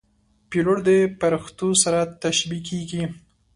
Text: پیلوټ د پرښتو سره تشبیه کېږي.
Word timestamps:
پیلوټ 0.49 0.77
د 0.87 0.89
پرښتو 1.21 1.67
سره 1.83 1.99
تشبیه 2.23 2.61
کېږي. 2.67 3.03